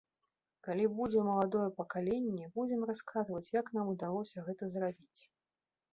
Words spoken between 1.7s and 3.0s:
пакаленне, будзем